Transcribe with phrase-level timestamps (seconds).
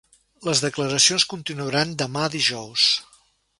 [0.47, 2.89] Les declaracions continuaran demà, dijous.